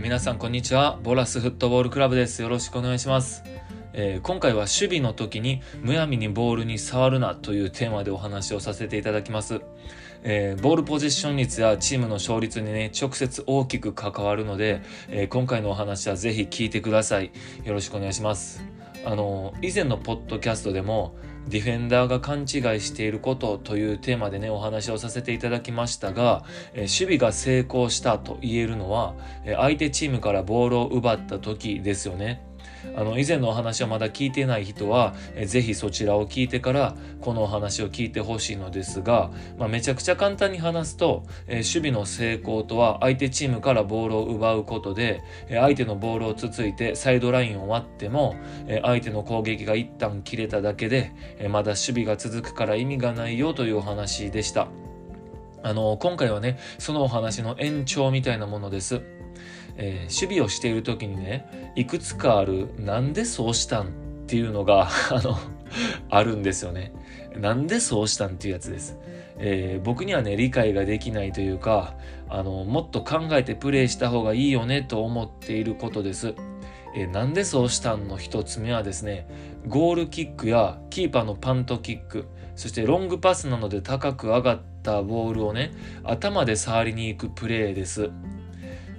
[0.00, 0.98] 皆さんこんにちは。
[1.02, 2.40] ボラスフットボールクラブです。
[2.40, 3.44] よろしくお願いします、
[3.92, 9.60] えー今回は守備の時にむやみにボールに触るなというテーマでお話をさせていただきます、
[10.22, 17.30] えーボールポジション率やチームの勝率にね直接大きく関わるので、えー今回のお話はぜひ聞いてください。
[17.64, 18.64] よろしくお願いします。
[19.04, 21.14] あの以前のポッドキャストでも
[21.50, 22.46] ディフェンダーが勘違い
[22.80, 26.44] していることというテーマでねお話をさせていただきましたが、
[26.74, 32.49] え守備が成功したと言えるのは、え相手チームからボールを奪った時ですよね。
[32.96, 54.68] あの以前のお話はまだ聞いてない人は、えーぜひそちらを聞いてからこのお話を聞いてほしいのですが、まあ、めちゃくちゃ簡単に話すと、えー守備の成功とは相手チームからボールを奪うことで、え相手のボールをつついてサイドラインを割っても、え相手の攻撃が一旦切れただけで、えまだ守備が続くから意味がないよというお話でした。
[55.62, 59.02] あの今回はねそのお話の延長みたいなものです。
[59.82, 63.90] えー守備をしている時にねいくつかある「なんでそうしたん?」っ
[64.26, 65.36] ていうのが あの
[66.10, 66.92] あるんですよね。
[67.36, 68.98] なんでそうしたんっていうやつです。
[69.38, 71.94] えー僕にはね理解ができないというか
[72.28, 76.34] あのもっと考えてプレーした方がいいよねと思っていることです。
[76.94, 79.26] えーなんでそうしたんの一つ目はですね
[79.68, 85.70] ゴールキックやキーパーのパントキックそしてロングパスなので高く上がったボールをね
[86.02, 88.10] 頭で触りに行くプレーです。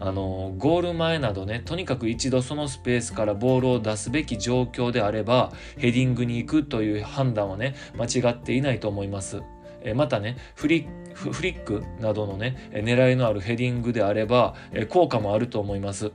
[0.00, 9.42] あのゴール前などねとにかく一度そのスペースからボールを出すべき状況であればヘディングに行くという判断はね間違っていないと思います。
[9.82, 14.54] えまたねフリフリックなどのね狙いのあるヘディングであれば
[14.88, 16.12] 効果もあると思います。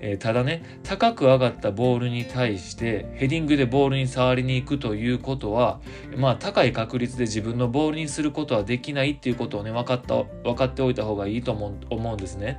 [0.00, 5.80] えーただね高く上がったボールに対してヘディングでボールに触りに行くということは
[6.16, 12.58] まあ高い確率で自分のボールにすることはできないっていうことをね分かった分かっておいた方がいいと思う思うんですね。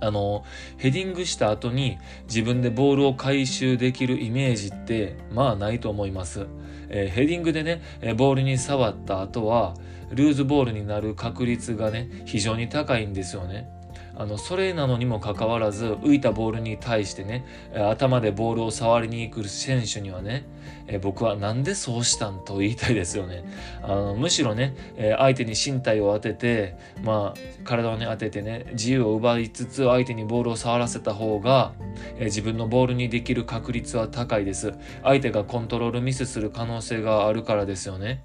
[0.00, 0.44] あの
[0.76, 6.46] ヘディングした後に自分でボールを回収できるイメージってまあないと思います、
[6.88, 9.74] えーヘディングでねえボールに触った後は
[10.10, 13.75] ルーズボールになる確率がね非常に高いんですよね。
[14.18, 17.44] あのそれなのにもかかわらず浮いたボールに対してね
[17.74, 20.46] 頭でボールを触りに行く選手にはね
[21.02, 23.44] 僕はなんでそうしたんと言いたいですよね。
[23.82, 24.74] あのむしろね
[25.18, 31.72] 相手に身体を当ててまあ体をね当ててね自由を奪いつつ相手にボールを触らせた方が、
[32.20, 34.74] 自分のボールにできる確率は高いです。
[35.02, 38.24] 相手がコントロールミスする可能性があるからですよね。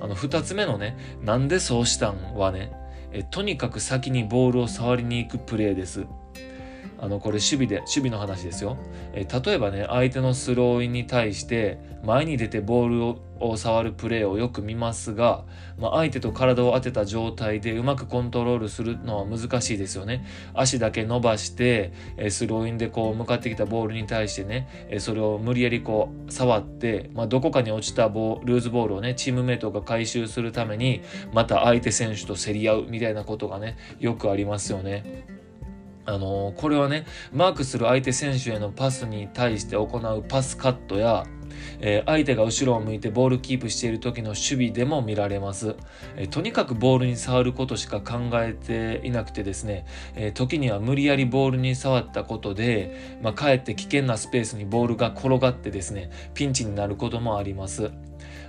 [0.00, 2.72] あの2つ目のねなんでそうしたんはね
[3.12, 6.06] えとにかく先にボールを触りに行くプレーです。
[7.00, 8.76] あのこれ守備で守備の話ですよ
[9.14, 15.44] え例えばね相手のスローインに対して前に出てボールを触るプレーをよく見ますが、
[15.78, 20.24] まあ、相手と体を当てた状態でうまくコントロールするのは難しいですよね
[20.54, 35.39] 足だけ伸ばしてえスローインでこう向かってきたボールに対してねえそれを無理やりこう触って、まあ、どこかに落ちたボルーズボールをねチームメイトが回収するためにまた相手選手と競り合うみたいなことがねよくありますよね。
[36.10, 41.24] あのこれはねマークする相手選手へのパスに対して行うパスカットや、
[41.80, 45.76] えー相手が後ろを向いてボールキープしている時の守備でも見られます、
[46.16, 57.90] えーとにかくボールに触ることしか考えていなくてですね、えー時には無理やりボールに触ったことで、まあ、かえって危険なスペースにボールが転がってですねピンチになることもあります。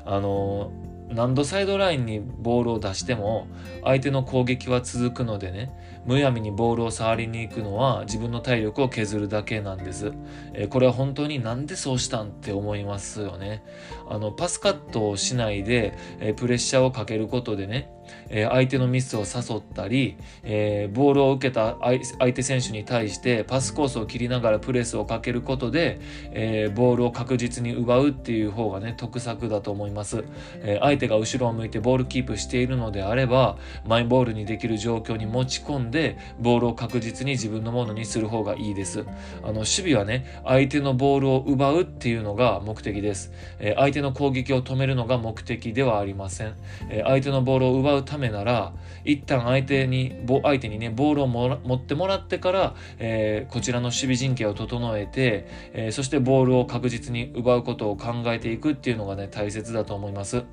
[0.05, 0.71] あの
[1.13, 3.47] 何度サイドラインにボールを出しても
[3.83, 5.71] 相手の攻撃は続くのでね
[6.05, 10.11] むやみにボールを触りに行くのは自分の体力を削るだけなんです、
[10.53, 13.61] えーこれは本当になんでそうしたんって思いますよね。
[14.09, 17.91] あのパスカットをしないで、えープレッシャーをかけることでね、
[18.29, 25.99] え相手のミスを誘ったり、えーボールを受けた相手選手に対してパスコースを切りながらプレスをかけることで、
[26.31, 30.23] えーボールを確実に奪うっていう方がね得策だと思います、
[30.61, 39.05] えー相手が後ろを向いてボールキープしているのであればマイボールにできる状況に持ち込んでボールを確実に自分のものにする方がいいです。
[39.43, 46.53] あの守備はね相手のボールを奪うっていうのが目的です、え相手の攻撃を止めるのが目的ではありません、
[46.89, 48.73] え相手のボールを奪うためなら
[49.05, 60.43] 一旦相手にボ相手にねボールをも持ってもらってから、えーこちらの守備陣形を整えて、えーそしてボールを確実に奪うことを考えていくっていうのがね大切だと思います。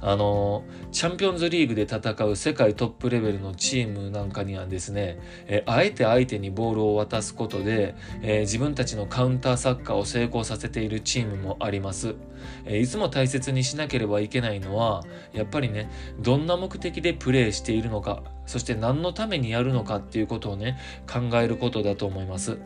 [0.00, 12.14] あのチャンピオンズリーグで戦う世界トップレベルのチームなんかにはですね、えあえて相手にボールを渡すことで、え自分たちのカウンターサッカーを成功させているチームもあります、
[12.64, 15.90] えいつも大切にしなければいけないのはやっぱりね
[16.20, 20.78] どんな目的でプレーしているのかそして何のためにやるのかっていうことをね
[21.10, 22.58] 考えることだと思います。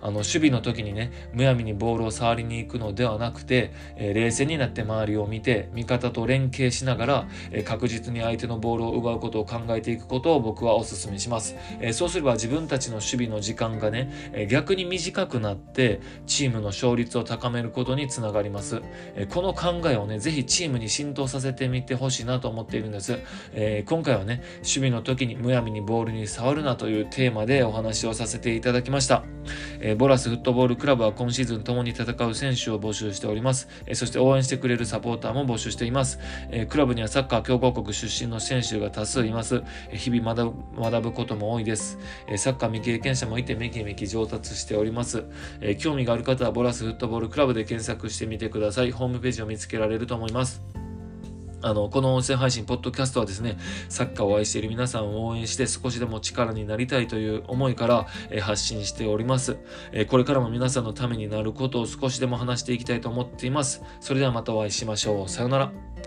[0.00, 18.82] あの守備の時にねむやみにボールを触りに行くのではなくて、えー、冷静になって周りを見て味方と連携しながら、えー、確実に相手のボールを奪うことを考えていくことを僕はお勧めします、えー、そうすれば自分たちの守備の時間がね、え逆に短くなってチームの勝率を高めることにつながります、
[19.14, 23.18] えこの考えをねぜひチームに浸透させてみてほしいなと思っているんです、
[23.52, 29.24] え今回はね守備の時にむやみにボールに触るなというテーマでお話をさせていただきました。
[29.80, 33.68] えー、ボラスフットボールクラブは今シーズン共に戦う選手を募集しております。
[33.86, 36.18] えー、そして応援してくれるサポーターも募集しています。
[36.50, 39.62] えー、クラブにはサッカー強豪国出身の選手が多数います。
[39.90, 41.98] え日々学ぶ学ぶことも多いです、
[42.28, 45.24] えサッカー未経験者もいてめきめき上達しております。
[45.60, 48.92] え興味がある方はボラスフットボールクラブで検索してみてください。
[48.92, 50.71] ホームページを見つけられると思います。
[51.62, 53.56] あの、この音声配信、ポッドキャストはですね、
[53.88, 59.56] サッカーを愛している皆さんを応援して少しでも力になりたいという思いから、え、発信しております、
[59.92, 63.82] え、これからも皆さんのためになることを少しでも話していきたいと思っています。
[64.00, 65.28] それではまたお会いしましょう。
[65.28, 66.01] さようなら。